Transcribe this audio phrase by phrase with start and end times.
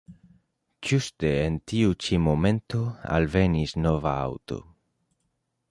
[0.87, 2.81] Ĝuste en tiu ĉi momento
[3.19, 4.61] alvenis nova aŭto.